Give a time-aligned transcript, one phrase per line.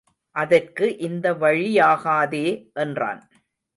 [0.35, 2.47] அதற்கு இந்த வழியாகாதே
[2.73, 3.21] என்றான்.